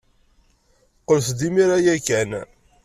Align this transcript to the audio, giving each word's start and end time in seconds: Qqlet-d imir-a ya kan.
Qqlet-d 1.01 1.39
imir-a 1.47 1.77
ya 1.85 1.95
kan. 2.07 2.31